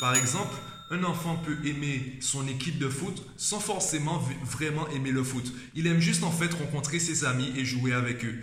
Par 0.00 0.16
exemple, 0.16 0.54
un 0.90 1.04
enfant 1.04 1.36
peut 1.36 1.58
aimer 1.62 2.16
son 2.20 2.48
équipe 2.48 2.78
de 2.78 2.88
foot 2.88 3.22
sans 3.36 3.60
forcément 3.60 4.18
vraiment 4.42 4.88
aimer 4.88 5.10
le 5.10 5.22
foot. 5.22 5.52
Il 5.74 5.86
aime 5.86 6.00
juste 6.00 6.24
en 6.24 6.30
fait 6.30 6.54
rencontrer 6.54 6.98
ses 6.98 7.26
amis 7.26 7.52
et 7.54 7.66
jouer 7.66 7.92
avec 7.92 8.24
eux. 8.24 8.40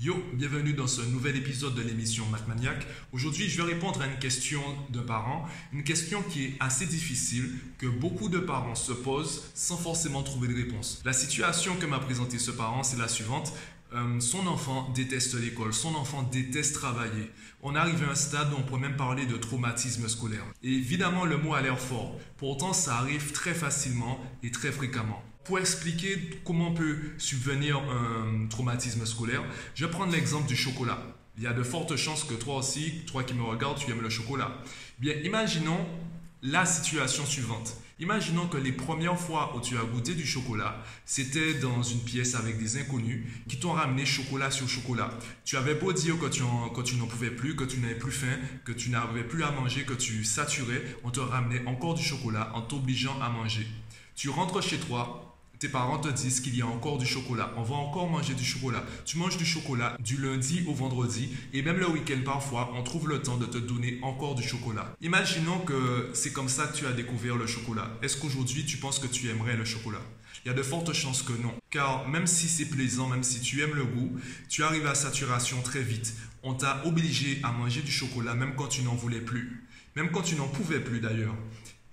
Yo, 0.00 0.16
bienvenue 0.34 0.72
dans 0.72 0.88
ce 0.88 1.02
nouvel 1.02 1.36
épisode 1.36 1.76
de 1.76 1.82
l'émission 1.82 2.24
Mathmaniac. 2.32 2.84
Aujourd'hui, 3.12 3.48
je 3.48 3.62
vais 3.62 3.74
répondre 3.74 4.02
à 4.02 4.06
une 4.08 4.18
question 4.18 4.62
d'un 4.90 5.02
parent, 5.02 5.46
une 5.72 5.84
question 5.84 6.22
qui 6.22 6.44
est 6.44 6.54
assez 6.58 6.86
difficile, 6.86 7.50
que 7.78 7.86
beaucoup 7.86 8.28
de 8.28 8.40
parents 8.40 8.74
se 8.74 8.92
posent 8.92 9.44
sans 9.54 9.76
forcément 9.76 10.24
trouver 10.24 10.48
de 10.48 10.56
réponse. 10.56 11.02
La 11.04 11.12
situation 11.12 11.76
que 11.76 11.86
m'a 11.86 12.00
présentée 12.00 12.38
ce 12.40 12.50
parent, 12.50 12.82
c'est 12.82 12.98
la 12.98 13.06
suivante. 13.06 13.52
Euh, 13.94 14.20
son 14.20 14.46
enfant 14.46 14.90
déteste 14.94 15.34
l'école, 15.40 15.72
son 15.72 15.94
enfant 15.94 16.22
déteste 16.22 16.74
travailler. 16.74 17.30
On 17.62 17.74
arrive 17.74 18.04
à 18.04 18.10
un 18.12 18.14
stade 18.14 18.52
où 18.52 18.56
on 18.58 18.62
peut 18.62 18.76
même 18.76 18.96
parler 18.96 19.24
de 19.24 19.36
traumatisme 19.36 20.08
scolaire. 20.08 20.44
Et 20.62 20.72
évidemment, 20.72 21.24
le 21.24 21.38
mot 21.38 21.54
a 21.54 21.62
l'air 21.62 21.78
fort. 21.78 22.18
Pourtant, 22.36 22.74
ça 22.74 22.96
arrive 22.96 23.32
très 23.32 23.54
facilement 23.54 24.20
et 24.42 24.50
très 24.50 24.72
fréquemment. 24.72 25.22
Pour 25.44 25.58
expliquer 25.58 26.42
comment 26.44 26.72
peut 26.72 26.98
subvenir 27.16 27.78
un 27.78 28.46
traumatisme 28.48 29.06
scolaire, 29.06 29.42
je 29.74 29.86
vais 29.86 29.90
prendre 29.90 30.12
l'exemple 30.12 30.46
du 30.46 30.56
chocolat. 30.56 30.98
Il 31.38 31.44
y 31.44 31.46
a 31.46 31.54
de 31.54 31.62
fortes 31.62 31.96
chances 31.96 32.24
que 32.24 32.34
toi 32.34 32.56
aussi, 32.56 33.04
toi 33.06 33.24
qui 33.24 33.32
me 33.32 33.42
regardes, 33.42 33.78
tu 33.78 33.90
aimes 33.90 34.02
le 34.02 34.10
chocolat. 34.10 34.52
Bien, 34.98 35.14
imaginons 35.24 35.86
la 36.42 36.66
situation 36.66 37.24
suivante. 37.24 37.74
Imaginons 38.00 38.46
que 38.46 38.56
les 38.56 38.70
premières 38.70 39.18
fois 39.18 39.56
où 39.56 39.60
tu 39.60 39.76
as 39.76 39.82
goûté 39.82 40.14
du 40.14 40.24
chocolat, 40.24 40.84
c'était 41.04 41.54
dans 41.54 41.82
une 41.82 41.98
pièce 42.00 42.36
avec 42.36 42.56
des 42.56 42.78
inconnus 42.78 43.26
qui 43.48 43.58
t'ont 43.58 43.72
ramené 43.72 44.06
chocolat 44.06 44.52
sur 44.52 44.68
chocolat. 44.68 45.10
Tu 45.44 45.56
avais 45.56 45.74
beau 45.74 45.92
dire 45.92 46.16
que 46.16 46.26
tu, 46.26 46.42
n'en 46.42 47.06
pouvais 47.06 47.32
plus, 47.32 47.56
que 47.56 47.64
tu 47.64 47.80
n'avais 47.80 47.96
plus 47.96 48.12
faim, 48.12 48.38
que 48.64 48.70
tu 48.70 48.90
n'avais 48.90 49.24
plus 49.24 49.42
à 49.42 49.50
manger, 49.50 49.82
que 49.84 49.94
tu 49.94 50.22
saturais, 50.22 50.84
on 51.02 51.10
te 51.10 51.18
ramenait 51.18 51.66
encore 51.66 51.94
du 51.94 52.04
chocolat 52.04 52.52
en 52.54 52.62
t'obligeant 52.62 53.20
à 53.20 53.30
manger. 53.30 53.66
Tu 54.14 54.28
rentres 54.28 54.62
chez 54.62 54.78
toi, 54.78 55.37
tes 55.58 55.68
parents 55.68 55.98
te 55.98 56.08
disent 56.08 56.40
qu'il 56.40 56.56
y 56.56 56.62
a 56.62 56.66
encore 56.66 56.98
du 56.98 57.06
chocolat. 57.06 57.52
On 57.56 57.62
va 57.62 57.74
encore 57.74 58.08
manger 58.08 58.34
du 58.34 58.44
chocolat. 58.44 58.84
Tu 59.04 59.18
manges 59.18 59.36
du 59.36 59.44
chocolat 59.44 59.96
du 59.98 60.16
lundi 60.16 60.64
au 60.68 60.74
vendredi 60.74 61.30
et 61.52 61.62
même 61.62 61.78
le 61.78 61.88
week-end 61.88 62.20
parfois, 62.24 62.72
on 62.76 62.82
trouve 62.82 63.08
le 63.08 63.20
temps 63.22 63.36
de 63.36 63.46
te 63.46 63.58
donner 63.58 63.98
encore 64.02 64.34
du 64.34 64.42
chocolat. 64.42 64.94
Imaginons 65.00 65.58
que 65.60 66.10
c'est 66.14 66.32
comme 66.32 66.48
ça 66.48 66.66
que 66.66 66.76
tu 66.76 66.86
as 66.86 66.92
découvert 66.92 67.36
le 67.36 67.46
chocolat. 67.46 67.90
Est-ce 68.02 68.16
qu'aujourd'hui 68.16 68.64
tu 68.64 68.76
penses 68.76 68.98
que 68.98 69.08
tu 69.08 69.28
aimerais 69.28 69.56
le 69.56 69.64
chocolat? 69.64 70.02
Il 70.44 70.48
y 70.48 70.50
a 70.52 70.54
de 70.54 70.62
fortes 70.62 70.92
chances 70.92 71.22
que 71.22 71.32
non. 71.32 71.54
Car 71.70 72.08
même 72.08 72.26
si 72.28 72.48
c'est 72.48 72.66
plaisant, 72.66 73.08
même 73.08 73.24
si 73.24 73.40
tu 73.40 73.60
aimes 73.60 73.74
le 73.74 73.84
goût, 73.84 74.16
tu 74.48 74.62
arrives 74.62 74.86
à 74.86 74.94
saturation 74.94 75.60
très 75.62 75.82
vite. 75.82 76.14
On 76.44 76.54
t'a 76.54 76.82
obligé 76.86 77.40
à 77.42 77.50
manger 77.50 77.82
du 77.82 77.90
chocolat 77.90 78.34
même 78.34 78.54
quand 78.56 78.68
tu 78.68 78.82
n'en 78.82 78.94
voulais 78.94 79.20
plus. 79.20 79.68
Même 79.96 80.10
quand 80.12 80.22
tu 80.22 80.36
n'en 80.36 80.46
pouvais 80.46 80.80
plus 80.80 81.00
d'ailleurs. 81.00 81.34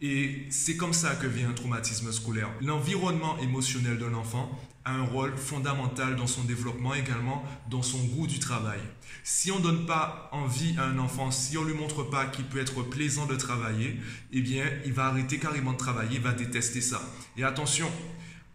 Et 0.07 0.45
c'est 0.51 0.77
comme 0.77 0.93
ça 0.93 1.15
que 1.15 1.25
vient 1.25 1.49
un 1.49 1.53
traumatisme 1.53 2.11
scolaire. 2.11 2.51
L'environnement 2.61 3.39
émotionnel 3.39 3.97
de 3.97 4.05
l'enfant 4.05 4.51
a 4.83 4.91
un 4.91 5.03
rôle 5.03 5.35
fondamental 5.35 6.15
dans 6.15 6.27
son 6.27 6.43
développement 6.43 6.93
également, 6.93 7.43
dans 7.71 7.81
son 7.81 7.97
goût 8.03 8.27
du 8.27 8.37
travail. 8.37 8.77
Si 9.23 9.51
on 9.51 9.57
ne 9.57 9.63
donne 9.63 9.87
pas 9.87 10.29
envie 10.31 10.75
à 10.77 10.83
un 10.83 10.99
enfant, 10.99 11.31
si 11.31 11.57
on 11.57 11.63
ne 11.63 11.71
lui 11.71 11.73
montre 11.73 12.03
pas 12.03 12.27
qu'il 12.27 12.45
peut 12.45 12.59
être 12.59 12.83
plaisant 12.83 13.25
de 13.25 13.35
travailler, 13.35 13.99
eh 14.31 14.41
bien, 14.41 14.65
il 14.85 14.93
va 14.93 15.05
arrêter 15.05 15.39
carrément 15.39 15.73
de 15.73 15.77
travailler, 15.77 16.17
il 16.17 16.21
va 16.21 16.33
détester 16.33 16.81
ça. 16.81 17.01
Et 17.35 17.43
attention, 17.43 17.89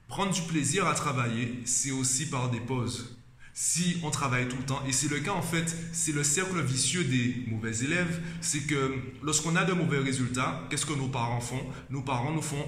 prendre 0.07 0.33
du 0.33 0.43
plaisir 0.43 0.87
à 0.87 0.95
travailler, 0.95 1.63
c'est 1.65 1.91
aussi 1.91 2.31
par 2.31 2.49
des 2.53 2.61
pauses 2.61 3.20
si 3.55 3.99
on 4.03 4.11
travaille 4.11 4.49
tout 4.49 4.57
le 4.57 4.65
temps. 4.65 4.83
Et 4.87 4.93
c'est 4.93 5.11
le 5.11 5.21
cas, 5.21 5.33
en 5.33 5.43
fait, 5.43 5.77
c'est 5.93 6.13
le 6.13 6.25
cercle 6.25 6.61
vicieux 6.63 7.05
des 7.05 7.45
mauvais 7.49 7.77
élèves. 7.79 8.21
C'est 8.41 8.67
que 8.67 8.95
lorsqu'on 9.23 9.57
a 9.57 9.65
de 9.65 9.73
mauvais 9.73 9.99
résultats, 9.99 10.67
qu'est-ce 10.71 10.87
que 10.87 10.93
nos 10.93 11.09
parents 11.09 11.41
font? 11.41 11.61
Nos 11.91 12.03
parents 12.03 12.33
nous 12.33 12.43
font 12.43 12.65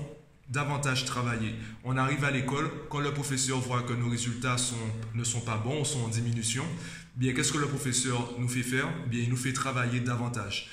davantage 0.49 1.05
travailler. 1.05 1.55
On 1.85 1.97
arrive 1.97 2.25
à 2.25 2.31
l'école, 2.31 2.71
quand 2.91 3.01
le 3.01 3.13
professeur 3.13 3.59
voit 3.59 3.83
que 3.83 3.95
nos 3.95 4.11
résultats 4.11 4.57
ne 5.15 5.25
sont 5.25 5.41
pas 5.41 5.57
bons 5.57 5.85
sont 5.85 6.03
en 6.03 6.09
diminution, 6.09 6.65
bien 7.17 7.33
qu'est-ce 7.33 7.53
que 7.53 7.59
le 7.59 7.69
professeur 7.69 8.35
nous 8.39 8.49
fait 8.49 8.63
faire? 8.63 8.89
Bien, 9.07 9.23
il 9.23 9.31
nous 9.31 9.37
fait 9.37 9.53
travailler 9.53 10.01
davantage. 10.01 10.69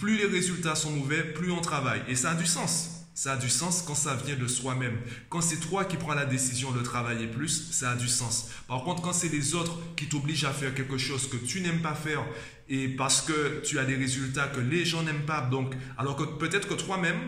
Plus 0.00 0.16
les 0.18 0.26
résultats 0.26 0.74
sont 0.74 0.90
mauvais, 0.90 1.22
plus 1.32 1.50
on 1.50 1.60
travaille. 1.60 2.02
Et 2.08 2.14
ça 2.14 2.32
a 2.32 2.34
du 2.34 2.46
sens. 2.46 3.01
Ça 3.14 3.34
a 3.34 3.36
du 3.36 3.50
sens 3.50 3.82
quand 3.86 3.94
ça 3.94 4.14
vient 4.14 4.36
de 4.36 4.46
soi-même. 4.46 4.98
Quand 5.28 5.42
c'est 5.42 5.60
toi 5.60 5.84
qui 5.84 5.98
prends 5.98 6.14
la 6.14 6.24
décision 6.24 6.72
de 6.72 6.80
travailler 6.80 7.26
plus, 7.26 7.70
ça 7.70 7.90
a 7.90 7.96
du 7.96 8.08
sens. 8.08 8.48
Par 8.66 8.82
contre, 8.84 9.02
quand 9.02 9.12
c'est 9.12 9.28
les 9.28 9.54
autres 9.54 9.78
qui 9.96 10.06
t'obligent 10.08 10.44
à 10.44 10.52
faire 10.52 10.74
quelque 10.74 10.96
chose 10.96 11.28
que 11.28 11.36
tu 11.36 11.60
n'aimes 11.60 11.82
pas 11.82 11.94
faire 11.94 12.24
et 12.70 12.88
parce 12.88 13.20
que 13.20 13.60
tu 13.64 13.78
as 13.78 13.84
des 13.84 13.96
résultats 13.96 14.48
que 14.48 14.60
les 14.60 14.86
gens 14.86 15.02
n'aiment 15.02 15.26
pas, 15.26 15.42
donc, 15.42 15.74
alors 15.98 16.16
que 16.16 16.24
peut-être 16.24 16.68
que 16.68 16.74
toi-même, 16.74 17.18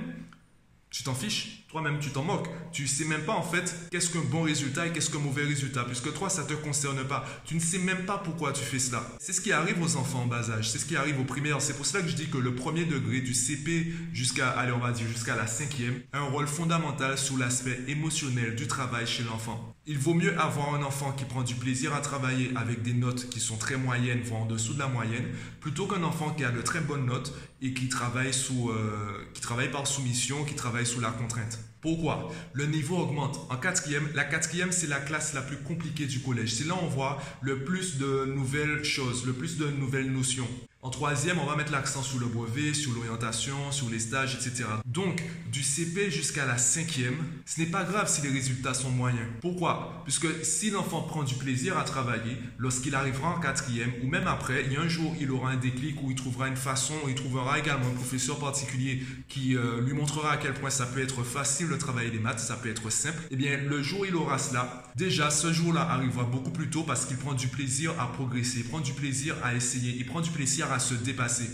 tu 0.94 1.03
t'en 1.03 1.12
fiches, 1.12 1.65
toi-même 1.66 1.99
tu 1.99 2.10
t'en 2.10 2.22
moques. 2.22 2.49
Tu 2.71 2.87
sais 2.87 3.05
même 3.05 3.22
pas 3.22 3.32
en 3.32 3.43
fait 3.43 3.75
qu'est-ce 3.91 4.10
qu'un 4.10 4.21
bon 4.21 4.43
résultat 4.43 4.87
et 4.87 4.93
qu'est-ce 4.93 5.10
qu'un 5.10 5.19
mauvais 5.19 5.43
résultat, 5.43 5.82
puisque 5.82 6.15
toi 6.15 6.31
ça 6.31 6.44
te 6.44 6.53
concerne 6.53 7.03
pas. 7.03 7.25
Tu 7.44 7.56
ne 7.56 7.60
sais 7.60 7.78
même 7.78 8.06
pas 8.06 8.19
pourquoi 8.19 8.53
tu 8.53 8.62
fais 8.62 8.78
cela. 8.78 9.05
C'est 9.19 9.32
ce 9.32 9.41
qui 9.41 9.50
arrive 9.50 9.82
aux 9.82 9.97
enfants 9.97 10.21
en 10.21 10.27
bas 10.27 10.53
âge, 10.53 10.71
c'est 10.71 10.78
ce 10.78 10.87
qui 10.87 10.94
arrive 10.94 11.19
aux 11.19 11.25
primaires. 11.25 11.60
C'est 11.60 11.75
pour 11.75 11.84
cela 11.84 12.05
que 12.05 12.09
je 12.09 12.15
dis 12.15 12.28
que 12.28 12.38
le 12.38 12.55
premier 12.55 12.84
degré 12.84 13.21
du 13.21 13.34
CP 13.34 13.93
jusqu'à, 14.12 14.50
allez 14.50 14.71
on 14.71 14.94
jusqu'à 14.94 15.34
la 15.34 15.49
cinquième, 15.49 16.00
a 16.12 16.19
un 16.21 16.28
rôle 16.28 16.47
fondamental 16.47 17.19
sur 17.19 17.38
l'aspect 17.38 17.81
émotionnel 17.88 18.55
du 18.55 18.69
travail 18.69 19.09
chez 19.09 19.25
l'enfant. 19.25 19.74
Il 19.87 19.99
vaut 19.99 20.15
mieux 20.15 20.39
avoir 20.41 20.75
un 20.75 20.83
enfant 20.83 21.12
qui 21.12 21.27
prend 21.27 21.43
du 21.43 21.56
plaisir 21.56 21.95
à 21.95 22.00
travailler 22.00 22.50
avec 22.56 22.81
des 22.81 22.95
notes 22.95 23.28
qui 23.28 23.39
sont 23.39 23.59
très 23.59 23.77
moyennes, 23.77 24.22
voire 24.22 24.41
en 24.41 24.47
dessous 24.47 24.72
de 24.72 24.78
la 24.78 24.89
moyenne, 24.89 25.27
plutôt 25.61 25.87
qu'un 25.87 26.03
enfant 26.05 26.31
qui 26.31 26.43
a 26.43 26.50
de 26.50 26.62
très 26.62 26.81
bonnes 26.81 27.05
notes 27.05 27.34
et 27.61 27.75
qui 27.75 27.91
travaille, 27.91 28.33
sous, 28.33 28.71
euh, 28.71 29.28
qui 29.34 29.43
travaille 29.43 29.71
par 29.71 29.87
soumission, 29.87 30.43
qui 30.44 30.55
travaille 30.55 30.87
sous 30.87 31.00
la 31.00 31.11
contrainte. 31.11 31.59
Pourquoi? 31.83 32.33
Le 32.55 32.65
niveau 32.65 32.97
augmente. 32.97 33.39
En 33.50 33.56
quatrième, 33.56 34.09
la 34.15 34.25
quatrième, 34.25 34.73
c'est 34.73 34.87
la 34.87 35.00
classe 35.00 35.34
la 35.34 35.43
plus 35.43 35.59
compliquée 35.59 36.06
du 36.06 36.21
collège. 36.21 36.55
C'est 36.55 36.67
là 36.67 36.77
où 36.77 36.84
on 36.84 36.89
voit 36.89 37.21
le 37.43 37.62
plus 37.62 37.99
de 37.99 38.25
nouvelles 38.25 38.84
choses, 38.84 39.27
le 39.27 39.34
plus 39.34 39.59
de 39.59 39.67
nouvelles 39.67 40.11
notions. 40.11 40.49
En 40.84 40.91
troisième, 40.91 41.39
on 41.39 41.47
va 41.47 41.56
mettre 41.56 41.72
l'accent 41.72 42.03
sur 42.03 42.19
le 42.19 42.27
brevet, 42.27 42.75
sur 42.75 42.93
l'orientation, 42.93 43.72
sur 43.72 43.89
les 43.89 43.99
stages, 43.99 44.34
etc. 44.34 44.69
Donc, 44.84 45.22
du 45.50 45.62
CP 45.62 46.11
jusqu'à 46.11 46.45
la 46.45 46.59
cinquième, 46.59 47.17
ce 47.47 47.61
n'est 47.61 47.69
pas 47.69 47.84
grave 47.84 48.06
si 48.06 48.21
les 48.21 48.28
résultats 48.28 48.75
sont 48.75 48.91
moyens. 48.91 49.27
Pourquoi? 49.41 50.03
Puisque 50.05 50.27
si 50.44 50.69
l'enfant 50.69 51.00
prend 51.00 51.23
du 51.23 51.37
plaisir 51.37 51.78
à 51.78 51.84
travailler, 51.84 52.37
lorsqu'il 52.59 52.94
arrivera 52.94 53.31
en 53.31 53.41
quatrième, 53.41 53.93
ou 54.03 54.09
même 54.09 54.27
après, 54.27 54.65
il 54.67 54.75
y 54.75 54.77
a 54.77 54.83
un 54.83 54.89
jour, 54.89 55.17
il 55.19 55.31
aura 55.31 55.53
un 55.53 55.56
déclic 55.56 56.03
où 56.03 56.11
il 56.11 56.17
trouvera 56.17 56.49
une 56.49 56.56
façon, 56.56 56.93
il 57.09 57.15
trouvera 57.15 57.59
également 57.59 57.87
un 57.87 57.94
professeur 57.94 58.39
particulier 58.39 59.03
qui 59.27 59.56
euh, 59.56 59.81
lui 59.81 59.94
montrera 59.94 60.33
à 60.33 60.37
quel 60.37 60.53
point 60.53 60.69
ça 60.69 60.84
peut 60.84 61.00
être 61.00 61.23
facile 61.23 61.71
de 61.71 61.77
travailler 61.77 62.11
les 62.11 62.19
maths, 62.19 62.41
ça 62.41 62.56
peut 62.56 62.69
être 62.69 62.91
simple. 62.91 63.23
Eh 63.31 63.37
bien, 63.37 63.56
le 63.56 63.83
jour 63.83 64.00
où 64.00 64.05
il 64.05 64.15
aura 64.15 64.37
cela, 64.37 64.83
déjà, 64.97 65.31
ce 65.31 65.50
jour-là 65.50 65.81
arrivera 65.81 66.25
beaucoup 66.25 66.50
plus 66.50 66.69
tôt 66.69 66.83
parce 66.83 67.06
qu'il 67.06 67.17
prend 67.17 67.33
du 67.33 67.49
plaisir 67.49 67.99
à 67.99 68.12
progresser, 68.12 68.59
il 68.59 68.65
prend 68.65 68.81
du 68.81 68.93
plaisir 68.93 69.34
à 69.43 69.55
essayer, 69.55 69.94
il 69.97 70.05
prend 70.05 70.21
du 70.21 70.31
plaisir 70.31 70.71
à 70.74 70.74
se 70.79 70.95
dépasser. 70.95 71.49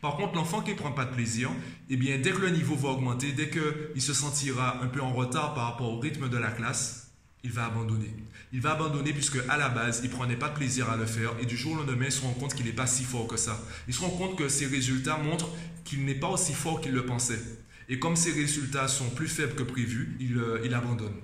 Par 0.00 0.16
contre, 0.16 0.34
l'enfant 0.34 0.60
qui 0.60 0.72
ne 0.72 0.76
prend 0.76 0.92
pas 0.92 1.04
de 1.04 1.14
plaisir, 1.14 1.50
eh 1.88 1.96
bien, 1.96 2.18
dès 2.18 2.30
que 2.30 2.40
le 2.40 2.50
niveau 2.50 2.76
va 2.76 2.90
augmenter, 2.90 3.32
dès 3.32 3.48
qu'il 3.48 4.02
se 4.02 4.12
sentira 4.12 4.82
un 4.82 4.88
peu 4.88 5.00
en 5.00 5.12
retard 5.12 5.54
par 5.54 5.64
rapport 5.64 5.90
au 5.90 5.98
rythme 5.98 6.28
de 6.28 6.36
la 6.36 6.50
classe, 6.50 7.04
il 7.42 7.52
va 7.52 7.66
abandonner. 7.66 8.14
Il 8.52 8.60
va 8.60 8.72
abandonner 8.72 9.12
puisque 9.12 9.38
à 9.48 9.56
la 9.56 9.68
base, 9.68 10.00
il 10.02 10.10
prenait 10.10 10.36
pas 10.36 10.48
de 10.48 10.54
plaisir 10.54 10.88
à 10.90 10.96
le 10.96 11.06
faire 11.06 11.32
et 11.40 11.46
du 11.46 11.56
jour 11.56 11.72
au 11.72 11.76
lendemain, 11.76 12.06
il 12.06 12.12
se 12.12 12.22
rend 12.22 12.32
compte 12.32 12.54
qu'il 12.54 12.66
n'est 12.66 12.72
pas 12.72 12.86
si 12.86 13.04
fort 13.04 13.26
que 13.26 13.36
ça. 13.36 13.60
Il 13.88 13.94
se 13.94 14.00
rend 14.00 14.10
compte 14.10 14.36
que 14.36 14.48
ses 14.48 14.66
résultats 14.66 15.18
montrent 15.18 15.50
qu'il 15.84 16.04
n'est 16.04 16.14
pas 16.14 16.28
aussi 16.28 16.54
fort 16.54 16.80
qu'il 16.80 16.92
le 16.92 17.04
pensait. 17.04 17.40
Et 17.88 17.98
comme 17.98 18.16
ses 18.16 18.32
résultats 18.32 18.88
sont 18.88 19.10
plus 19.10 19.28
faibles 19.28 19.54
que 19.54 19.62
prévu, 19.62 20.16
il, 20.20 20.38
euh, 20.38 20.60
il 20.64 20.72
abandonne. 20.72 21.16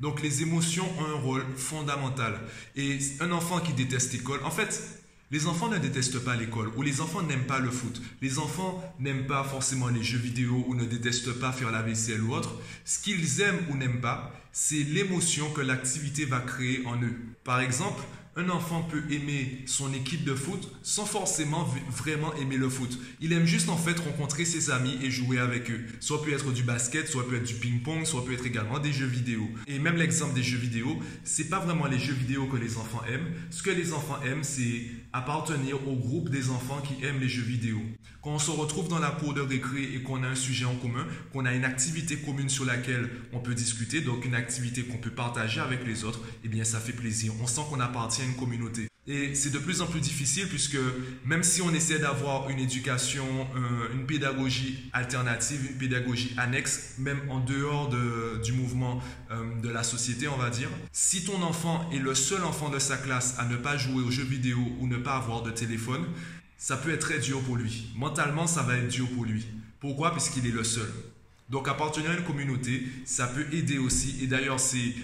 Donc 0.00 0.22
les 0.22 0.42
émotions 0.42 0.88
ont 0.98 1.04
un 1.04 1.20
rôle 1.20 1.44
fondamental. 1.56 2.38
Et 2.76 2.98
un 3.20 3.32
enfant 3.32 3.60
qui 3.60 3.72
déteste 3.72 4.12
l'école, 4.12 4.42
en 4.44 4.50
fait, 4.50 5.03
les 5.30 5.46
enfants 5.46 5.68
ne 5.68 5.78
détestent 5.78 6.18
pas 6.18 6.36
l'école 6.36 6.70
ou 6.76 6.82
les 6.82 7.00
enfants 7.00 7.22
n'aiment 7.22 7.46
pas 7.46 7.58
le 7.58 7.70
foot. 7.70 8.00
Les 8.22 8.38
enfants 8.38 8.82
n'aiment 9.00 9.26
pas 9.26 9.42
forcément 9.42 9.88
les 9.88 10.02
jeux 10.02 10.18
vidéo 10.18 10.64
ou 10.68 10.74
ne 10.74 10.84
détestent 10.84 11.32
pas 11.40 11.52
faire 11.52 11.70
la 11.70 11.82
vaisselle 11.82 12.22
ou 12.22 12.34
autre. 12.34 12.54
Ce 12.84 12.98
qu'ils 12.98 13.40
aiment 13.40 13.66
ou 13.70 13.76
n'aiment 13.76 14.00
pas, 14.00 14.32
c'est 14.52 14.84
l'émotion 14.84 15.50
que 15.50 15.60
l'activité 15.60 16.24
va 16.24 16.40
créer 16.40 16.86
en 16.86 17.00
eux. 17.02 17.16
Par 17.42 17.60
exemple, 17.60 18.02
un 18.36 18.48
enfant 18.48 18.82
peut 18.82 19.02
aimer 19.10 19.62
son 19.66 19.92
équipe 19.94 20.24
de 20.24 20.34
foot 20.34 20.68
sans 20.82 21.06
forcément 21.06 21.68
vraiment 21.88 22.34
aimer 22.34 22.56
le 22.56 22.68
foot. 22.68 22.98
Il 23.20 23.32
aime 23.32 23.46
juste 23.46 23.68
en 23.68 23.76
fait 23.76 23.98
rencontrer 24.00 24.44
ses 24.44 24.70
amis 24.70 24.98
et 25.02 25.10
jouer 25.10 25.38
avec 25.38 25.70
eux. 25.70 25.84
Soit 26.00 26.22
peut 26.22 26.32
être 26.32 26.52
du 26.52 26.64
basket, 26.64 27.08
soit 27.08 27.28
peut 27.28 27.36
être 27.36 27.46
du 27.46 27.54
ping-pong, 27.54 28.04
soit 28.04 28.24
peut 28.24 28.32
être 28.32 28.46
également 28.46 28.80
des 28.80 28.92
jeux 28.92 29.06
vidéo. 29.06 29.48
Et 29.68 29.78
même 29.78 29.96
l'exemple 29.96 30.34
des 30.34 30.42
jeux 30.42 30.58
vidéo, 30.58 30.98
c'est 31.22 31.48
pas 31.48 31.60
vraiment 31.60 31.86
les 31.86 31.98
jeux 31.98 32.14
vidéo 32.14 32.46
que 32.46 32.56
les 32.56 32.76
enfants 32.76 33.02
aiment. 33.08 33.30
Ce 33.50 33.62
que 33.62 33.70
les 33.70 33.92
enfants 33.92 34.20
aiment, 34.24 34.44
c'est 34.44 34.82
appartenir 35.14 35.76
au 35.88 35.94
groupe 35.94 36.28
des 36.28 36.50
enfants 36.50 36.82
qui 36.82 37.04
aiment 37.04 37.20
les 37.20 37.28
jeux 37.28 37.44
vidéo. 37.44 37.78
Quand 38.20 38.32
on 38.32 38.38
se 38.40 38.50
retrouve 38.50 38.88
dans 38.88 38.98
la 38.98 39.12
cour 39.12 39.32
de 39.32 39.40
récré 39.40 39.84
et 39.94 40.02
qu'on 40.02 40.24
a 40.24 40.26
un 40.26 40.34
sujet 40.34 40.64
en 40.64 40.74
commun, 40.74 41.06
qu'on 41.32 41.44
a 41.44 41.54
une 41.54 41.64
activité 41.64 42.16
commune 42.16 42.48
sur 42.48 42.64
laquelle 42.64 43.08
on 43.32 43.38
peut 43.38 43.54
discuter, 43.54 44.00
donc 44.00 44.24
une 44.24 44.34
activité 44.34 44.82
qu'on 44.82 44.98
peut 44.98 45.10
partager 45.10 45.60
avec 45.60 45.86
les 45.86 46.02
autres, 46.02 46.20
eh 46.42 46.48
bien 46.48 46.64
ça 46.64 46.80
fait 46.80 46.92
plaisir. 46.92 47.32
On 47.40 47.46
sent 47.46 47.62
qu'on 47.70 47.78
appartient 47.78 48.24
une 48.24 48.34
communauté. 48.34 48.88
Et 49.06 49.34
c'est 49.34 49.50
de 49.50 49.58
plus 49.58 49.82
en 49.82 49.86
plus 49.86 50.00
difficile 50.00 50.48
puisque 50.48 50.78
même 51.26 51.42
si 51.42 51.60
on 51.60 51.74
essaie 51.74 51.98
d'avoir 51.98 52.48
une 52.48 52.58
éducation, 52.58 53.26
euh, 53.54 53.92
une 53.92 54.06
pédagogie 54.06 54.88
alternative, 54.94 55.60
une 55.72 55.76
pédagogie 55.76 56.34
annexe, 56.38 56.94
même 56.98 57.20
en 57.28 57.40
dehors 57.40 57.90
de, 57.90 58.40
du 58.42 58.52
mouvement 58.52 59.02
euh, 59.30 59.60
de 59.60 59.68
la 59.68 59.82
société, 59.82 60.26
on 60.26 60.38
va 60.38 60.48
dire, 60.48 60.70
si 60.90 61.22
ton 61.24 61.42
enfant 61.42 61.90
est 61.92 61.98
le 61.98 62.14
seul 62.14 62.42
enfant 62.44 62.70
de 62.70 62.78
sa 62.78 62.96
classe 62.96 63.34
à 63.38 63.44
ne 63.44 63.56
pas 63.56 63.76
jouer 63.76 64.02
aux 64.02 64.10
jeux 64.10 64.24
vidéo 64.24 64.58
ou 64.80 64.86
ne 64.86 64.96
pas 64.96 65.16
avoir 65.16 65.42
de 65.42 65.50
téléphone, 65.50 66.06
ça 66.56 66.78
peut 66.78 66.90
être 66.90 67.00
très 67.00 67.18
dur 67.18 67.42
pour 67.42 67.56
lui. 67.56 67.92
Mentalement, 67.96 68.46
ça 68.46 68.62
va 68.62 68.78
être 68.78 68.88
dur 68.88 69.06
pour 69.10 69.26
lui. 69.26 69.44
Pourquoi? 69.80 70.12
Puisqu'il 70.12 70.46
est 70.46 70.50
le 70.50 70.64
seul. 70.64 70.90
Donc 71.50 71.68
appartenir 71.68 72.10
à 72.10 72.14
une 72.14 72.24
communauté, 72.24 72.86
ça 73.04 73.26
peut 73.26 73.44
aider 73.52 73.76
aussi. 73.76 74.16
Et 74.22 74.26
d'ailleurs, 74.26 74.58
c'est 74.58 74.94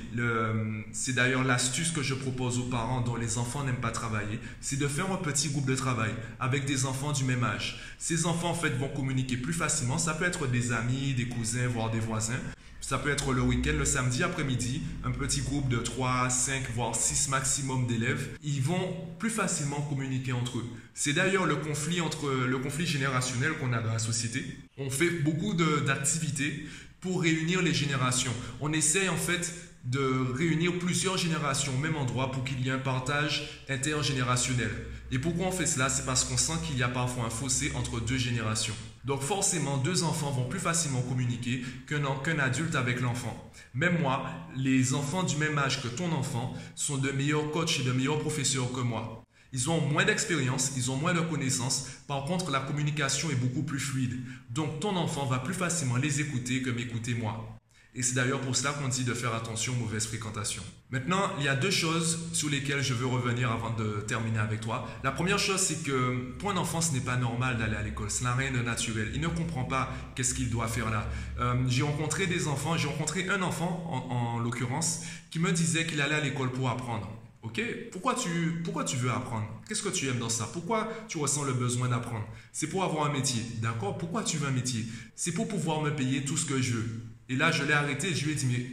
c'est 0.93 1.13
d'ailleurs 1.13 1.45
l'astuce 1.45 1.91
que 1.91 2.03
je 2.03 2.15
propose 2.15 2.59
aux 2.59 2.65
parents 2.65 3.03
dont 3.03 3.17
les 3.17 3.37
enfants 3.37 3.63
n'aiment 3.63 3.77
pas 3.77 3.91
travailler, 3.91 4.41
c'est 4.61 4.79
de 4.79 4.89
faire 4.89 5.13
un 5.13 5.17
petit 5.17 5.51
groupe 5.51 5.67
de 5.67 5.75
travail 5.75 6.13
avec 6.39 6.65
des 6.65 6.87
enfants 6.87 7.13
du 7.13 7.25
même 7.25 7.45
âge. 7.45 7.81
Ces 7.99 8.25
enfants 8.25 8.51
en 8.51 8.55
fait 8.55 8.71
vont 8.71 8.89
communiquer 8.89 9.37
plus 9.37 9.53
facilement. 9.53 9.99
Ça 9.99 10.15
peut 10.15 10.25
être 10.25 10.47
des 10.47 10.73
amis, 10.73 11.13
des 11.13 11.29
cousins, 11.29 11.69
voire 11.69 11.91
des 11.91 12.01
voisins. 12.01 12.41
Ça 12.81 12.99
peut 12.99 13.11
être 13.11 13.33
le 13.33 13.43
week-end, 13.43 13.75
le 13.79 13.85
samedi 13.85 14.23
après-midi, 14.23 14.83
un 15.05 15.11
petit 15.11 15.43
groupe 15.43 15.69
de 15.69 15.77
3, 15.77 16.29
5, 16.29 16.63
voire 16.75 16.95
6 16.97 17.29
maximum 17.29 17.87
d'élèves. 17.87 18.31
Ils 18.43 18.63
vont 18.63 18.97
plus 19.19 19.31
facilement 19.31 19.81
communiquer 19.83 20.33
entre 20.33 20.59
eux. 20.59 20.67
C'est 20.95 21.13
d'ailleurs 21.13 21.47
le 21.47 21.57
conflit 21.57 22.01
entre 22.01 22.31
le 22.31 22.59
conflit 22.59 22.87
générationnel 22.87 23.53
qu'on 23.61 23.73
a 23.73 23.81
dans 23.81 23.93
la 23.93 23.99
société. 23.99 24.45
On 24.77 24.91
fait 24.91 25.11
beaucoup 25.11 25.55
d'activités 25.55 26.67
pour 27.01 27.23
réunir 27.23 27.63
les 27.63 27.73
générations. 27.73 28.33
On 28.61 28.73
essaie 28.73 29.09
en 29.09 29.17
fait 29.17 29.55
de 29.85 30.33
réunir 30.35 30.79
plusieurs 30.79 31.17
générations 31.17 31.75
au 31.75 31.79
même 31.79 31.97
endroit 31.97 32.31
pour 32.31 32.45
qu'il 32.45 32.61
y 32.61 32.69
ait 32.69 32.73
un 32.73 32.79
partage 32.79 33.65
intergénérationnel. 33.69 34.71
Et 35.11 35.19
pourquoi 35.19 35.47
on 35.47 35.53
fait 35.53 35.67
cela? 35.67 35.89
C'est 35.89 36.05
parce 36.05 36.25
qu'on 36.25 36.37
sent 36.37 36.53
qu'il 36.67 36.79
y 36.79 36.83
a 36.83 36.89
parfois 36.89 37.25
un 37.25 37.31
fossé 37.31 37.73
entre 37.75 38.01
deux 38.01 38.19
générations. 38.19 38.75
Donc 39.05 39.23
forcément, 39.23 39.79
deux 39.79 40.03
enfants 40.05 40.31
vont 40.31 40.49
plus 40.49 40.59
facilement 40.59 41.01
communiquer 41.03 41.63
qu'un 41.89 42.39
adulte 42.39 42.75
avec 42.75 43.01
l'enfant. 43.01 43.51
Même 43.75 43.99
moi, 44.01 44.29
les 44.55 44.95
enfants 44.95 45.23
du 45.23 45.37
même 45.37 45.59
âge 45.59 45.83
que 45.83 45.89
ton 45.89 46.13
enfant 46.13 46.55
sont 46.75 46.99
de 46.99 47.11
meilleurs 47.11 47.51
coachs 47.51 47.81
et 47.81 47.83
de 47.83 47.93
meilleurs 47.93 48.21
professeurs 48.21 48.71
que 48.73 48.81
moi. 48.81 49.25
Ils 49.53 49.69
ont 49.69 49.81
moins 49.81 50.05
d'expérience, 50.05 50.73
ils 50.77 50.93
ont 50.93 50.97
moins 50.97 51.15
de 51.15 51.21
connaissances. 51.21 51.87
Par 52.07 52.25
contre, 52.25 52.53
la 52.53 52.61
communication 52.61 53.31
est 53.31 53.35
beaucoup 53.35 53.65
plus 53.65 53.81
fluide. 53.81 54.21
Donc 54.51 54.79
ton 54.79 54.95
enfant 54.95 55.27
va 55.27 55.41
plus 55.41 55.55
facilement 55.55 55.97
les 55.97 56.21
écouter 56.21 56.63
que 56.63 56.71
m'écouter 56.71 57.15
moi. 57.15 57.60
Et 57.95 58.03
c'est 58.03 58.15
d'ailleurs 58.15 58.41
pour 58.41 58.55
cela 58.55 58.73
qu'on 58.73 58.87
dit 58.87 59.03
de 59.03 59.15
faire 59.15 59.35
attention 59.35 59.73
aux 59.73 59.77
mauvaises 59.77 60.07
fréquentations. 60.07 60.63
Maintenant, 60.91 61.33
il 61.39 61.45
y 61.45 61.49
a 61.49 61.57
deux 61.57 61.73
choses 61.73 62.21
sur 62.33 62.49
lesquelles 62.49 62.83
je 62.83 62.95
veux 62.95 63.07
revenir 63.07 63.51
avant 63.51 63.71
de 63.71 64.05
terminer 64.07 64.39
avec 64.39 64.61
toi. 64.61 64.89
La 65.03 65.11
première 65.11 65.41
chose, 65.41 65.61
c'est 65.61 65.83
que 65.83 66.33
pour 66.39 66.51
un 66.51 66.57
enfant, 66.57 66.81
ce 66.81 66.93
n'est 66.93 67.01
pas 67.01 67.17
normal 67.17 67.59
d'aller 67.59 67.75
à 67.75 67.83
l'école. 67.83 68.11
Ce 68.11 68.23
n'a 68.23 68.35
rien 68.35 68.53
de 68.53 68.61
naturel. 68.61 69.11
Il 69.13 69.21
ne 69.21 69.27
comprend 69.29 69.65
pas 69.65 69.93
qu'est-ce 70.15 70.35
qu'il 70.35 70.51
doit 70.51 70.69
faire 70.69 70.89
là. 70.91 71.09
Euh, 71.41 71.55
j'ai 71.67 71.83
rencontré 71.83 72.29
des 72.29 72.47
enfants, 72.47 72.77
j'ai 72.77 72.87
rencontré 72.87 73.29
un 73.29 73.43
enfant 73.43 73.85
en, 73.89 74.15
en 74.15 74.39
l'occurrence, 74.39 75.01
qui 75.33 75.41
me 75.41 75.51
disait 75.51 75.85
qu'il 75.85 76.01
allait 76.01 76.15
à 76.15 76.21
l'école 76.21 76.53
pour 76.53 76.71
apprendre. 76.71 77.11
Ok? 77.43 77.61
Pourquoi 77.91 78.15
tu, 78.15 78.61
pourquoi 78.63 78.85
tu 78.85 78.97
veux 78.97 79.11
apprendre? 79.11 79.49
Qu'est-ce 79.67 79.83
que 79.83 79.89
tu 79.89 80.07
aimes 80.09 80.19
dans 80.19 80.29
ça? 80.29 80.49
Pourquoi 80.53 80.89
tu 81.09 81.19
ressens 81.19 81.43
le 81.45 81.55
besoin 81.55 81.89
d'apprendre? 81.89 82.27
C'est 82.53 82.69
pour 82.69 82.85
avoir 82.85 83.07
un 83.07 83.13
métier. 83.13 83.43
D'accord? 83.63 83.99
Pourquoi 83.99 84.23
tu 84.23 84.37
veux 84.37 84.47
un 84.47 84.53
métier? 84.53 84.85
C'est 85.17 85.33
pour 85.33 85.49
pouvoir 85.49 85.81
me 85.81 85.91
payer 85.91 86.25
tout 86.25 86.37
ce 86.37 86.45
que 86.45 86.61
je 86.61 86.75
veux. 86.75 87.01
Et 87.31 87.37
là, 87.37 87.53
je 87.53 87.63
l'ai 87.63 87.73
arrêté 87.73 88.13
je 88.13 88.25
lui 88.27 88.33
ai 88.33 88.35
dit, 88.35 88.47
mais 88.47 88.67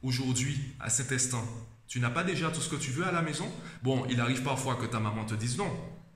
aujourd'hui, 0.00 0.56
à 0.78 0.88
cet 0.88 1.10
instant, 1.10 1.44
tu 1.88 1.98
n'as 1.98 2.10
pas 2.10 2.22
déjà 2.22 2.48
tout 2.50 2.60
ce 2.60 2.68
que 2.68 2.76
tu 2.76 2.92
veux 2.92 3.04
à 3.04 3.10
la 3.10 3.22
maison? 3.22 3.50
Bon, 3.82 4.06
il 4.08 4.20
arrive 4.20 4.44
parfois 4.44 4.76
que 4.76 4.86
ta 4.86 5.00
maman 5.00 5.24
te 5.24 5.34
dise 5.34 5.58
non, 5.58 5.70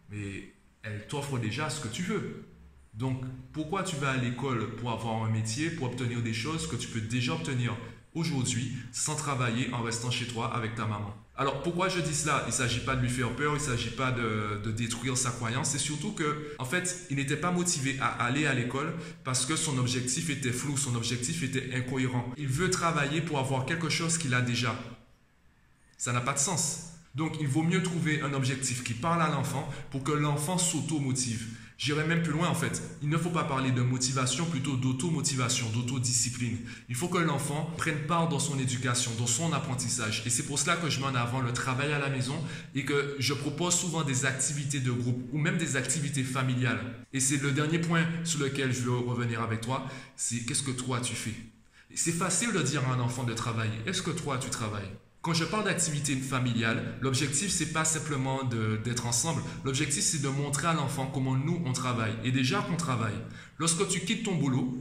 mais 0.09 0.55
elle 0.85 1.09
t'offre 1.09 1.39
déjà 1.39 1.69
ce 1.69 1.81
que 1.81 1.89
tu 1.89 2.05
veux. 2.05 2.47
Donc, 2.95 3.25
pourquoi 3.53 3.83
tu 3.83 3.97
vas 3.97 4.11
à 4.11 4.17
l'école 4.17 4.77
pour 4.77 4.93
avoir 4.93 5.25
un 5.25 5.31
métier, 5.31 5.71
pour 5.71 5.89
obtenir 5.89 6.23
des 6.23 6.33
choses 6.33 6.69
que 6.69 6.77
tu 6.77 6.87
peux 6.87 7.01
déjà 7.01 7.33
obtenir 7.33 7.77
aujourd'hui 8.15 8.77
sans 8.93 9.17
travailler 9.17 9.73
en 9.73 9.83
restant 9.83 10.13
chez 10.13 10.29
toi 10.29 10.55
avec 10.55 10.77
ta 10.77 10.87
maman? 10.87 11.13
Alors 11.39 11.63
pourquoi 11.63 11.89
je 11.89 12.01
dis 12.01 12.15
cela? 12.15 12.43
Il 12.47 12.49
ne 12.49 12.53
s'agit 12.53 12.81
pas 12.81 12.97
de 12.97 13.01
lui 13.01 13.09
faire 13.09 13.31
peur, 13.31 13.53
il 13.55 13.63
ne 13.63 13.65
s'agit 13.65 13.91
pas 13.91 14.11
de, 14.11 14.71
détruire 14.73 15.17
sa 15.17 15.31
croyance, 15.31 15.71
c'est 15.71 15.79
surtout 15.79 16.11
que 16.11 16.53
en 16.59 16.65
fait 16.65 17.07
il 17.11 17.17
n'était 17.17 17.37
pas 17.37 17.53
motivé 17.53 17.97
à 18.01 18.09
aller 18.25 18.47
à 18.47 18.55
l'école 18.55 18.93
parce 19.23 19.47
que 19.47 19.55
son 19.55 19.79
objectif 19.79 20.31
était 20.31 20.51
flou, 20.51 20.77
son 20.77 20.97
objectif 20.97 21.45
était 21.45 21.71
incohérent. 21.77 22.29
Il 22.37 22.49
veut 22.49 22.71
travailler 22.71 23.21
pour 23.21 23.39
avoir 23.39 23.67
quelque 23.67 23.89
chose 23.89 24.19
qu'il 24.19 24.35
a 24.35 24.41
déjà. 24.41 24.75
Ça 25.97 26.13
n'a 26.13 26.21
pas 26.21 26.33
de 26.33 26.41
sens. 26.41 26.95
Donc 27.15 27.37
il 27.41 27.47
vaut 27.47 27.63
mieux 27.63 27.85
trouver 27.85 28.21
un 28.21 28.33
objectif 28.35 28.83
qui 28.83 28.95
parle 28.95 29.23
à 29.23 29.29
l'enfant 29.29 29.69
pour 29.93 30.03
que 30.03 30.13
l'enfant 30.13 30.59
s'auto-motive. 30.59 31.47
J'irai 31.79 32.05
même 32.05 32.25
plus 32.25 32.33
loin 32.33 32.49
en 32.49 32.57
fait. 32.57 32.83
Il 33.03 33.09
ne 33.09 33.17
faut 33.17 33.31
pas 33.31 33.45
parler 33.45 33.71
de 33.71 33.83
motivation, 33.83 34.45
plutôt 34.47 34.77
d'automotivation, 34.77 35.71
d'autodiscipline. 35.71 36.59
Il 36.89 36.97
faut 36.97 37.07
que 37.07 37.19
l'enfant 37.19 37.73
prenne 37.79 38.01
part 38.09 38.29
dans 38.29 38.41
son 38.41 38.59
éducation, 38.59 39.13
dans 39.17 39.29
son 39.29 39.53
apprentissage. 39.53 40.25
Et 40.27 40.31
c'est 40.31 40.43
pour 40.43 40.59
cela 40.59 40.75
que 40.75 40.91
je 40.91 40.99
mets 40.99 41.07
en 41.07 41.15
avant 41.15 41.41
le 41.41 41.53
travail 41.53 41.93
à 41.93 42.01
la 42.01 42.09
maison 42.09 42.35
et 42.75 42.85
que 42.85 43.15
je 43.21 43.33
propose 43.33 43.75
souvent 43.77 44.03
des 44.03 44.27
activités 44.27 44.81
de 44.81 44.91
groupe 44.91 45.23
ou 45.33 45.39
même 45.39 45.57
des 45.57 45.77
activités 45.77 46.25
familiales. 46.25 46.81
Et 47.13 47.21
c'est 47.21 47.41
le 47.41 47.53
dernier 47.53 47.79
point 47.79 48.05
sur 48.25 48.41
lequel 48.41 48.73
je 48.73 48.81
veux 48.81 48.99
revenir 48.99 49.41
avec 49.41 49.61
toi, 49.61 49.87
c'est 50.17 50.41
qu'est-ce 50.41 50.65
que 50.65 50.73
toi 50.73 51.01
tu 51.01 51.15
fais? 51.15 51.35
C'est 51.95 52.11
facile 52.11 52.53
de 52.53 52.61
dire 52.61 52.83
à 52.89 52.95
un 52.95 53.01
enfant 53.01 53.23
de 53.23 53.35
travailler. 53.35 53.79
Est-ce 53.87 54.03
que 54.03 54.11
toi 54.11 54.37
tu 54.39 54.51
travailles? 54.51 54.91
Quand 55.21 55.35
je 55.35 55.45
parle 55.45 55.65
d'activité 55.65 56.15
familiale, 56.17 56.97
l'objectif, 57.01 57.51
c'est 57.51 57.73
pas 57.73 57.85
simplement 57.85 58.45
d'être 58.45 59.07
ensemble. 59.07 59.43
L'objectif, 59.65 60.03
c'est 60.03 60.23
de 60.23 60.29
montrer 60.29 60.69
à 60.69 60.75
l'enfant 60.75 61.11
comment 61.13 61.35
nous, 61.35 61.61
on 61.67 61.73
travaille. 61.73 62.15
Et 62.25 62.31
déjà 62.31 62.61
qu'on 62.61 62.77
travaille. 62.77 63.19
Lorsque 63.59 63.87
tu 63.89 64.01
quittes 64.01 64.23
ton 64.23 64.37
boulot, 64.37 64.79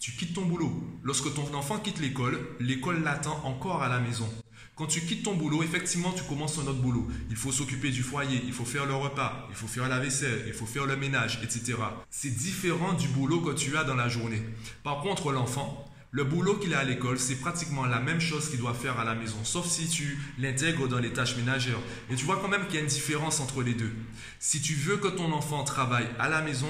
tu 0.00 0.10
quittes 0.12 0.34
ton 0.34 0.44
boulot. 0.44 0.72
Lorsque 1.04 1.32
ton 1.32 1.54
enfant 1.54 1.78
quitte 1.78 2.00
l'école, 2.00 2.40
l'école 2.58 3.04
l'attend 3.04 3.40
encore 3.44 3.82
à 3.82 3.88
la 3.88 4.00
maison. 4.00 4.28
Quand 4.74 4.86
tu 4.86 5.00
quittes 5.02 5.22
ton 5.22 5.34
boulot, 5.34 5.62
effectivement, 5.62 6.12
tu 6.12 6.24
commences 6.24 6.58
un 6.58 6.62
autre 6.62 6.80
boulot. 6.80 7.06
Il 7.30 7.36
faut 7.36 7.52
s'occuper 7.52 7.90
du 7.90 8.02
foyer, 8.02 8.42
il 8.44 8.52
faut 8.52 8.64
faire 8.64 8.84
le 8.84 8.94
repas, 8.94 9.46
il 9.50 9.54
faut 9.54 9.68
faire 9.68 9.88
la 9.88 10.00
vaisselle, 10.00 10.42
il 10.48 10.52
faut 10.54 10.66
faire 10.66 10.86
le 10.86 10.96
ménage, 10.96 11.38
etc. 11.42 11.74
C'est 12.10 12.34
différent 12.34 12.94
du 12.94 13.06
boulot 13.08 13.40
que 13.42 13.52
tu 13.52 13.76
as 13.76 13.84
dans 13.84 13.94
la 13.94 14.08
journée. 14.08 14.42
Par 14.82 15.02
contre, 15.02 15.30
l'enfant, 15.30 15.88
le 16.14 16.24
boulot 16.24 16.56
qu'il 16.58 16.74
a 16.74 16.80
à 16.80 16.84
l'école, 16.84 17.18
c'est 17.18 17.36
pratiquement 17.36 17.86
la 17.86 17.98
même 17.98 18.20
chose 18.20 18.50
qu'il 18.50 18.58
doit 18.58 18.74
faire 18.74 19.00
à 19.00 19.04
la 19.04 19.14
maison, 19.14 19.38
sauf 19.44 19.66
si 19.66 19.88
tu 19.88 20.18
l'intègres 20.38 20.86
dans 20.86 20.98
les 20.98 21.10
tâches 21.10 21.38
ménagères. 21.38 21.80
Et 22.10 22.14
tu 22.16 22.26
vois 22.26 22.36
quand 22.36 22.48
même 22.48 22.66
qu'il 22.66 22.74
y 22.74 22.78
a 22.78 22.82
une 22.82 22.86
différence 22.86 23.40
entre 23.40 23.62
les 23.62 23.72
deux. 23.72 23.90
Si 24.38 24.60
tu 24.60 24.74
veux 24.74 24.98
que 24.98 25.08
ton 25.08 25.32
enfant 25.32 25.64
travaille 25.64 26.06
à 26.18 26.28
la 26.28 26.42
maison, 26.42 26.68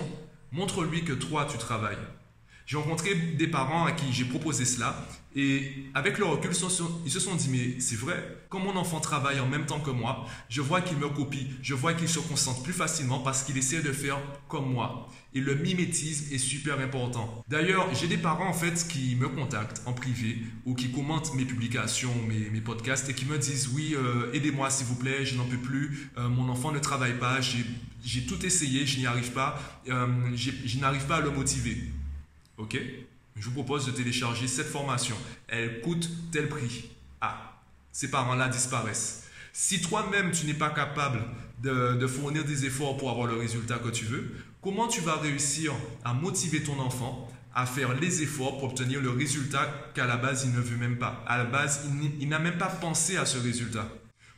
montre-lui 0.52 1.04
que 1.04 1.12
toi, 1.12 1.48
tu 1.50 1.58
travailles. 1.58 1.98
J'ai 2.66 2.76
rencontré 2.76 3.14
des 3.14 3.48
parents 3.48 3.84
à 3.84 3.92
qui 3.92 4.12
j'ai 4.12 4.24
proposé 4.24 4.64
cela 4.64 4.96
et 5.34 5.86
avec 5.94 6.18
le 6.18 6.26
recul, 6.26 6.50
ils 7.04 7.10
se 7.10 7.20
sont 7.20 7.34
dit 7.34 7.48
mais 7.50 7.80
c'est 7.80 7.96
vrai, 7.96 8.44
quand 8.50 8.58
mon 8.58 8.76
enfant 8.76 9.00
travaille 9.00 9.40
en 9.40 9.48
même 9.48 9.64
temps 9.64 9.80
que 9.80 9.90
moi, 9.90 10.26
je 10.50 10.60
vois 10.60 10.82
qu'il 10.82 10.98
me 10.98 11.08
copie, 11.08 11.48
je 11.62 11.72
vois 11.72 11.94
qu'il 11.94 12.08
se 12.08 12.18
concentre 12.18 12.62
plus 12.62 12.74
facilement 12.74 13.18
parce 13.18 13.42
qu'il 13.42 13.56
essaie 13.56 13.80
de 13.80 13.92
faire 13.92 14.18
comme 14.48 14.70
moi. 14.70 15.08
Et 15.34 15.40
le 15.40 15.54
mimétisme 15.54 16.34
est 16.34 16.38
super 16.38 16.80
important. 16.80 17.42
D'ailleurs, 17.48 17.88
j'ai 17.94 18.08
des 18.08 18.18
parents 18.18 18.48
en 18.48 18.52
fait 18.52 18.86
qui 18.86 19.16
me 19.16 19.28
contactent 19.28 19.80
en 19.86 19.94
privé 19.94 20.38
ou 20.66 20.74
qui 20.74 20.92
commentent 20.92 21.34
mes 21.34 21.46
publications, 21.46 22.12
mes, 22.28 22.60
podcasts 22.60 23.08
et 23.08 23.14
qui 23.14 23.24
me 23.24 23.38
disent 23.38 23.70
oui, 23.74 23.94
euh, 23.96 24.30
aidez-moi 24.34 24.68
s'il 24.68 24.86
vous 24.86 24.96
plaît, 24.96 25.24
je 25.24 25.36
n'en 25.36 25.44
peux 25.44 25.56
plus, 25.56 26.10
euh, 26.18 26.28
mon 26.28 26.50
enfant 26.50 26.72
ne 26.72 26.78
travaille 26.78 27.18
pas, 27.18 27.40
j'ai 27.40 28.26
tout 28.26 28.44
essayé, 28.44 28.86
je 28.86 28.98
n'y 28.98 29.06
arrive 29.06 29.32
pas, 29.32 29.58
euh, 29.88 30.06
je 30.36 30.78
n'arrive 30.78 31.06
pas 31.06 31.16
à 31.16 31.20
le 31.22 31.30
motiver. 31.30 31.78
Ok 32.62 32.78
Je 33.34 33.44
vous 33.44 33.50
propose 33.50 33.86
de 33.86 33.90
télécharger 33.90 34.46
cette 34.46 34.68
formation. 34.68 35.16
Elle 35.48 35.80
coûte 35.80 36.08
tel 36.30 36.48
prix. 36.48 36.90
Ah, 37.20 37.60
ces 37.90 38.08
parents-là 38.08 38.48
disparaissent. 38.48 39.24
Si 39.52 39.82
toi-même 39.82 40.30
tu 40.30 40.46
n'es 40.46 40.54
pas 40.54 40.70
capable 40.70 41.24
de, 41.60 41.96
de, 41.96 42.06
fournir 42.06 42.44
des 42.44 42.64
efforts 42.64 42.96
pour 42.96 43.10
avoir 43.10 43.26
le 43.26 43.34
résultat 43.34 43.78
que 43.78 43.88
tu 43.88 44.04
veux, 44.04 44.30
comment 44.60 44.86
tu 44.86 45.00
vas 45.00 45.16
réussir 45.16 45.72
à 46.04 46.14
motiver 46.14 46.62
ton 46.62 46.78
enfant 46.78 47.28
à 47.54 47.66
faire 47.66 47.92
les 47.94 48.22
efforts 48.22 48.58
pour 48.58 48.70
obtenir 48.70 49.02
le 49.02 49.10
résultat 49.10 49.68
qu'à 49.94 50.06
la 50.06 50.16
base 50.16 50.44
il 50.44 50.52
ne 50.52 50.60
veut 50.60 50.78
même 50.78 50.98
pas? 50.98 51.24
À 51.26 51.38
la 51.38 51.44
base, 51.44 51.86
il 52.20 52.28
n'a 52.28 52.38
même 52.38 52.58
pas 52.58 52.68
pensé 52.68 53.16
à 53.16 53.26
ce 53.26 53.38
résultat. 53.38 53.88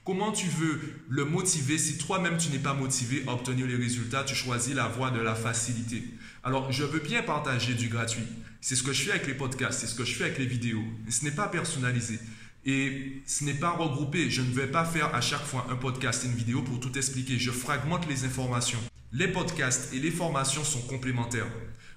Comment 0.03 0.33
tu 0.33 0.49
veux 0.49 0.81
le 1.09 1.25
motiver 1.27 1.79
si 1.79 1.99
toi-même 1.99 2.39
tu 2.39 2.49
n'es 2.51 2.59
pas 2.59 2.75
motivé 2.75 3.23
à 3.27 3.33
obtenir 3.33 3.67
les 3.67 3.77
résultats? 3.77 4.25
Tu 4.25 4.35
choisis 4.35 4.75
la 4.75 4.89
voie 4.89 5.11
de 5.11 5.21
la 5.21 5.35
facilité. 5.35 6.05
Alors, 6.47 6.71
je 6.71 6.85
veux 6.85 7.01
bien 7.01 7.23
partager 7.23 7.73
du 7.73 7.89
gratuit. 7.89 8.27
C'est 8.61 8.77
ce 8.77 8.83
que 8.83 8.93
je 8.93 9.05
fais 9.05 9.13
avec 9.13 9.27
les 9.27 9.33
podcasts, 9.33 9.81
c'est 9.81 9.87
ce 9.87 9.95
que 9.95 10.05
je 10.05 10.15
fais 10.15 10.25
avec 10.25 10.39
les 10.39 10.45
vidéos. 10.45 10.85
ce 11.09 11.25
n'est 11.25 11.31
pas 11.31 11.49
personnalisé. 11.49 12.19
Et 12.67 13.23
ce 13.27 13.45
n'est 13.45 13.55
pas 13.55 13.71
regroupé. 13.71 14.29
Je 14.29 14.43
ne 14.43 14.53
vais 14.53 14.67
pas 14.67 14.85
faire 14.85 15.15
à 15.15 15.23
chaque 15.23 15.45
fois 15.45 15.67
un 15.71 15.77
podcast 15.77 16.23
et 16.25 16.29
une 16.29 16.35
vidéo 16.35 16.61
pour 16.61 16.81
tout 16.81 16.97
expliquer. 16.99 17.39
Je 17.39 17.51
fragmente 17.51 18.07
les 18.09 18.25
informations. 18.25 18.79
Les 19.13 19.29
podcasts 19.29 19.95
et 19.95 19.99
les 19.99 20.11
formations 20.11 20.65
sont 20.65 20.83
complémentaires. 20.83 21.47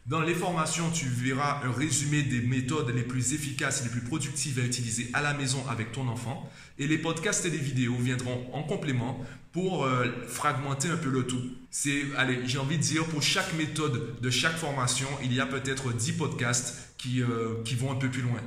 Dans 0.07 0.21
les 0.21 0.35
formations, 0.35 0.89
tu 0.89 1.05
verras 1.05 1.61
un 1.65 1.71
résumé 1.73 2.23
des 2.23 2.39
méthodes 2.39 2.89
les 2.95 3.03
plus 3.03 3.33
efficaces 3.33 3.81
et 3.81 3.83
les 3.83 3.89
plus 3.89 3.99
productives 3.99 4.57
à 4.57 4.61
utiliser 4.61 5.09
à 5.11 5.21
la 5.21 5.33
maison 5.33 5.61
avec 5.69 5.91
ton 5.91 6.07
enfant. 6.07 6.49
Et 6.79 6.87
les 6.87 6.97
podcasts 6.97 7.45
et 7.45 7.49
les 7.49 7.57
vidéos 7.57 7.97
viendront 7.97 8.47
en 8.53 8.63
complément 8.63 9.19
pour 9.51 9.83
euh, 9.83 10.05
fragmenter 10.25 10.87
un 10.87 10.95
peu 10.95 11.09
le 11.09 11.27
tout. 11.27 11.41
C'est, 11.71 12.03
allez, 12.15 12.39
j'ai 12.45 12.57
envie 12.57 12.77
de 12.77 12.83
dire, 12.83 13.03
pour 13.07 13.21
chaque 13.21 13.53
méthode 13.55 14.21
de 14.21 14.29
chaque 14.29 14.55
formation, 14.55 15.09
il 15.25 15.33
y 15.33 15.41
a 15.41 15.45
peut-être 15.45 15.91
10 15.91 16.13
podcasts 16.13 16.93
qui, 16.97 17.21
euh, 17.21 17.61
qui 17.65 17.75
vont 17.75 17.91
un 17.91 17.95
peu 17.95 18.09
plus 18.09 18.21
loin. 18.21 18.39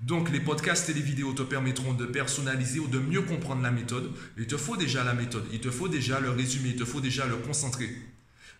Donc 0.00 0.30
les 0.30 0.40
podcasts 0.40 0.88
et 0.90 0.94
les 0.94 1.02
vidéos 1.02 1.32
te 1.32 1.42
permettront 1.42 1.92
de 1.92 2.06
personnaliser 2.06 2.78
ou 2.78 2.86
de 2.86 3.00
mieux 3.00 3.22
comprendre 3.22 3.62
la 3.62 3.72
méthode. 3.72 4.12
Il 4.38 4.46
te 4.46 4.56
faut 4.56 4.76
déjà 4.76 5.02
la 5.02 5.14
méthode, 5.14 5.44
il 5.52 5.58
te 5.58 5.72
faut 5.72 5.88
déjà 5.88 6.20
le 6.20 6.30
résumé, 6.30 6.68
il 6.68 6.76
te 6.76 6.84
faut 6.84 7.00
déjà 7.00 7.26
le 7.26 7.36
concentrer. 7.36 7.90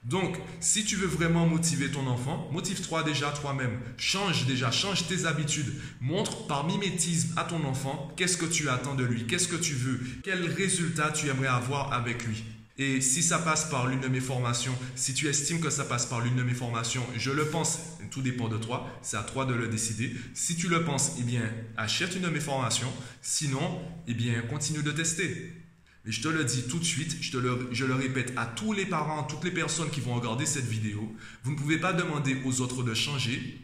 Donc, 0.04 0.38
si 0.60 0.84
tu 0.84 0.96
veux 0.96 1.06
vraiment 1.06 1.46
motiver 1.46 1.90
ton 1.90 2.06
enfant, 2.06 2.48
motive-toi 2.52 3.02
déjà 3.02 3.30
toi-même. 3.32 3.78
Change 3.98 4.46
déjà, 4.46 4.70
change 4.70 5.06
tes 5.06 5.26
habitudes. 5.26 5.74
Montre 6.00 6.46
par 6.46 6.66
mimétisme 6.66 7.34
à 7.36 7.44
ton 7.44 7.62
enfant 7.64 8.10
qu'est-ce 8.16 8.38
que 8.38 8.46
tu 8.46 8.70
attends 8.70 8.94
de 8.94 9.04
lui, 9.04 9.26
qu'est-ce 9.26 9.48
que 9.48 9.56
tu 9.56 9.74
veux, 9.74 10.00
quel 10.24 10.46
résultat 10.46 11.10
tu 11.10 11.28
aimerais 11.28 11.48
avoir 11.48 11.92
avec 11.92 12.26
lui. 12.26 12.44
Et 12.78 13.02
si 13.02 13.22
ça 13.22 13.38
passe 13.38 13.68
par 13.68 13.88
l'une 13.88 14.00
de 14.00 14.08
mes 14.08 14.20
formations, 14.20 14.72
si 14.94 15.12
tu 15.12 15.28
estimes 15.28 15.60
que 15.60 15.68
ça 15.68 15.84
passe 15.84 16.06
par 16.06 16.22
l'une 16.22 16.36
de 16.36 16.42
mes 16.42 16.54
formations, 16.54 17.04
je 17.14 17.30
le 17.30 17.44
pense, 17.44 17.80
tout 18.10 18.22
dépend 18.22 18.48
de 18.48 18.56
toi, 18.56 18.88
c'est 19.02 19.18
à 19.18 19.22
toi 19.22 19.44
de 19.44 19.52
le 19.52 19.68
décider. 19.68 20.14
Si 20.32 20.56
tu 20.56 20.66
le 20.68 20.82
penses, 20.82 21.16
eh 21.20 21.24
bien, 21.24 21.42
achète 21.76 22.16
une 22.16 22.22
de 22.22 22.30
mes 22.30 22.40
formations. 22.40 22.90
Sinon, 23.20 23.82
eh 24.08 24.14
bien, 24.14 24.40
continue 24.48 24.82
de 24.82 24.92
tester. 24.92 25.59
Je 26.04 26.20
te 26.22 26.28
le 26.28 26.44
dis 26.44 26.66
tout 26.66 26.78
de 26.78 26.84
suite, 26.84 27.18
je, 27.20 27.38
le, 27.38 27.68
je 27.72 27.84
le 27.84 27.94
répète 27.94 28.32
à 28.36 28.46
tous 28.46 28.72
les 28.72 28.86
parents, 28.86 29.24
toutes 29.24 29.44
les 29.44 29.50
personnes 29.50 29.90
qui 29.90 30.00
vont 30.00 30.14
regarder 30.14 30.46
cette 30.46 30.64
vidéo, 30.66 31.14
vous 31.44 31.52
ne 31.52 31.56
pouvez 31.56 31.78
pas 31.78 31.92
demander 31.92 32.40
aux 32.44 32.60
autres 32.62 32.82
de 32.82 32.94
changer 32.94 33.60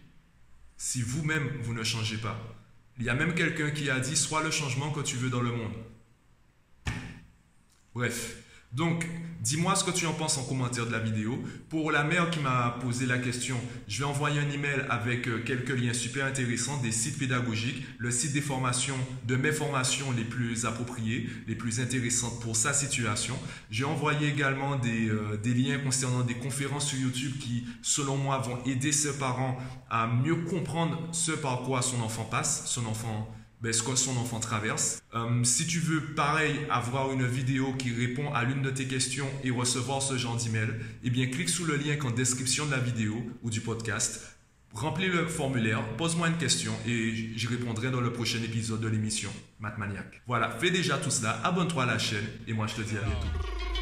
si 0.77 1.01
vous-même, 1.01 1.49
vous 1.63 1.73
ne 1.73 1.83
changez 1.83 2.19
pas. 2.19 2.39
Il 2.99 3.05
y 3.05 3.09
a 3.09 3.15
même 3.15 3.35
quelqu'un 3.35 3.71
qui 3.71 3.89
a 3.91 4.01
dit, 4.01 4.17
sois 4.17 4.43
le 4.43 4.51
changement 4.51 4.91
que 4.91 5.01
tu 5.01 5.17
veux 5.17 5.31
dans 5.31 5.41
le 5.41 5.53
monde. 5.53 5.73
Bref, 7.95 8.43
donc, 8.77 9.09
dis-moi 9.41 9.75
ce 9.75 9.85
que 9.85 9.91
tu 9.91 10.05
en 10.05 10.13
penses 10.13 10.37
en 10.37 10.43
commentaire 10.43 10.87
de 10.87 10.93
la 10.93 10.99
vidéo. 10.99 11.43
Pour 11.71 11.91
la 11.91 12.05
mère 12.05 12.29
qui 12.29 12.41
m'a 12.41 12.77
posé 12.83 13.07
la 13.07 13.17
question, 13.17 13.57
je 13.89 14.01
vais 14.01 14.05
envoyer 14.05 14.39
un 14.39 14.51
email 14.51 14.85
avec 14.91 15.29
euh, 15.29 15.43
quelques 15.47 15.71
liens 15.71 15.95
super 15.95 16.27
intéressants 16.27 16.77
des 16.83 16.93
sites 16.93 17.19
pédagogiques, 17.19 17.83
le 17.97 18.11
site 18.11 18.35
des 18.35 18.43
formations, 18.43 18.99
de 19.27 19.35
mes 19.37 19.51
formations 19.51 20.13
les 20.13 20.25
plus 20.25 20.67
appropriées, 20.67 21.27
les 21.49 21.55
plus 21.55 21.81
intéressantes 21.81 22.39
pour 22.43 22.55
sa 22.55 22.75
situation. 22.75 23.35
J'ai 23.71 23.85
envoyé 23.85 24.29
également 24.29 24.77
des, 24.77 25.09
euh, 25.09 25.39
liens 25.43 25.79
concernant 25.79 26.23
des 26.23 26.35
conférences 26.35 26.89
sur 26.89 26.99
YouTube 26.99 27.39
qui, 27.41 27.65
selon 27.81 28.19
moi, 28.19 28.37
vont 28.39 28.63
aider 28.67 28.93
ses 28.93 29.17
parents 29.17 29.57
à 29.89 30.07
mieux 30.07 30.37
comprendre 30.37 31.09
ce 31.13 31.33
par 31.33 31.63
quoi 31.63 31.81
son 31.81 32.03
enfant 32.03 32.25
passe, 32.25 32.67
son 32.67 32.85
enfant 32.85 33.35
ben, 33.67 33.73
ce 33.73 33.83
que 33.83 33.97
son 33.97 34.17
enfant 34.17 34.39
traverse. 34.39 35.03
Euh, 35.13 35.43
si 35.43 35.67
tu 35.67 35.81
veux, 35.81 36.01
pareil, 36.01 36.55
avoir 36.71 37.11
une 37.11 37.27
vidéo 37.27 37.73
qui 37.73 37.93
répond 37.93 38.33
à 38.33 38.45
l'une 38.45 38.63
de 38.63 38.71
tes 38.71 38.87
questions 38.87 39.27
et 39.43 39.51
recevoir 39.51 40.03
ce 40.03 40.17
genre 40.17 40.37
d'email, 40.37 40.69
eh 41.03 41.11
bien, 41.11 41.27
clique 41.27 41.49
sous 41.49 41.65
le 41.65 41.75
lien 41.75 41.97
en 42.05 42.13
description 42.13 42.67
de 42.67 42.71
la 42.71 42.79
vidéo 42.79 43.17
ou 43.43 43.51
du 43.51 43.61
podcast. 43.61 44.39
Remplis 44.73 45.09
le 45.09 45.27
formulaire, 45.27 45.83
pose-moi 45.97 46.29
une 46.29 46.37
question 46.37 46.73
et 46.87 47.13
j'y 47.35 47.47
répondrai 47.49 47.91
dans 47.91 48.01
le 48.01 48.13
prochain 48.13 48.39
épisode 48.45 48.81
de 48.81 48.87
l'émission 48.87 49.31
Mathmaniac. 49.59 50.23
Voilà, 50.29 50.49
fais 50.51 50.71
déjà 50.71 50.97
tout 50.99 51.11
cela, 51.11 51.41
abonne-toi 51.43 51.83
à 51.83 51.87
la 51.87 51.99
chaîne 51.99 52.27
et 52.47 52.53
moi 52.53 52.69
je 52.69 52.75
te 52.77 52.83
dis 52.83 52.97
à 52.97 53.01
bientôt. 53.01 53.76